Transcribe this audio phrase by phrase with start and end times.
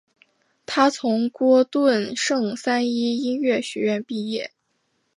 [0.65, 4.49] 他从伦敦圣三一音乐学院毕业。